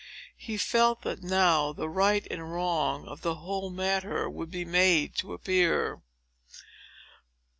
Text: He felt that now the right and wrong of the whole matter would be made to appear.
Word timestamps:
He 0.35 0.57
felt 0.57 1.03
that 1.03 1.21
now 1.21 1.73
the 1.73 1.87
right 1.87 2.25
and 2.31 2.51
wrong 2.51 3.05
of 3.05 3.21
the 3.21 3.35
whole 3.35 3.69
matter 3.69 4.27
would 4.27 4.49
be 4.49 4.65
made 4.65 5.13
to 5.17 5.31
appear. 5.33 6.01